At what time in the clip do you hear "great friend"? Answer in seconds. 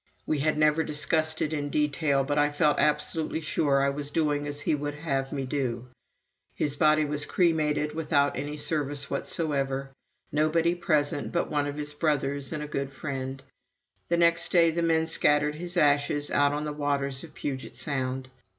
12.67-13.43